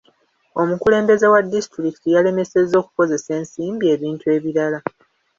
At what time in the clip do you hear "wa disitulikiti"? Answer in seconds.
1.33-2.07